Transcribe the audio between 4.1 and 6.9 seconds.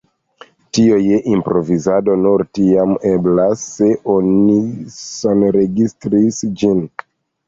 oni sonregistris ĝin.